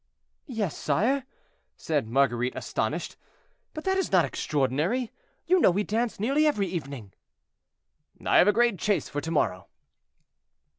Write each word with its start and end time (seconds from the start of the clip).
"Yes, 0.47 0.75
sire," 0.75 1.25
said 1.77 2.07
Marguerite, 2.07 2.55
astonished, 2.55 3.17
"but 3.75 3.83
that 3.83 3.97
is 3.99 4.11
not 4.11 4.25
extraordinary; 4.25 5.11
you 5.45 5.59
know 5.59 5.69
we 5.69 5.83
dance 5.83 6.19
nearly 6.19 6.47
every 6.47 6.65
evening." 6.65 7.13
"I 8.25 8.39
have 8.39 8.47
a 8.47 8.51
great 8.51 8.79
chase 8.79 9.07
for 9.07 9.21
to 9.21 9.29
morrow." 9.29 9.67